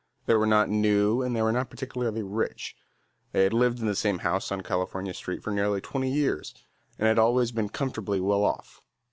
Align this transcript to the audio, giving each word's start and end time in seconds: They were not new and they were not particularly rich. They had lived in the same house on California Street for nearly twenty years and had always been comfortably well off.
They 0.25 0.33
were 0.33 0.47
not 0.47 0.67
new 0.67 1.21
and 1.21 1.35
they 1.35 1.43
were 1.43 1.51
not 1.51 1.69
particularly 1.69 2.23
rich. 2.23 2.75
They 3.33 3.43
had 3.43 3.53
lived 3.53 3.79
in 3.81 3.85
the 3.85 3.93
same 3.95 4.17
house 4.25 4.51
on 4.51 4.61
California 4.61 5.13
Street 5.13 5.43
for 5.43 5.51
nearly 5.51 5.79
twenty 5.79 6.09
years 6.11 6.55
and 6.97 7.07
had 7.07 7.19
always 7.19 7.51
been 7.51 7.69
comfortably 7.69 8.19
well 8.19 8.43
off. 8.43 8.81